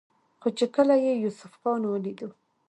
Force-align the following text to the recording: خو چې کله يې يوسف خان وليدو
خو 0.41 0.47
چې 0.57 0.65
کله 0.75 0.95
يې 1.05 1.13
يوسف 1.23 1.51
خان 1.61 1.81
وليدو 1.85 2.29